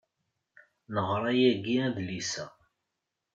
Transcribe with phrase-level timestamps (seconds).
[0.93, 2.45] Neɣra yagi adlis-a.